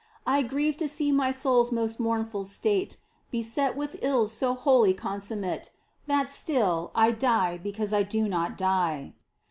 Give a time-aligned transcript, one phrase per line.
[0.25, 2.97] I grieve to see my soul's most mournful state,
[3.29, 5.63] Beset with ills so wholly consummate_
[6.07, 9.13] That still I die because I do not die